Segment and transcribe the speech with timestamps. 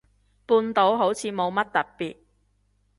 [0.47, 2.17] 半島好似冇乜特別